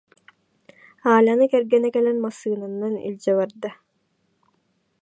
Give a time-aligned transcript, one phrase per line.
[1.15, 3.69] Аляны кэргэнэ кэлэн массыынанан илдьэ барда